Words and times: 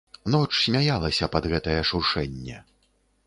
Ноч 0.35 0.47
смяялася 0.61 1.29
пад 1.35 1.43
гэтае 1.53 1.77
шуршэнне. 1.89 2.57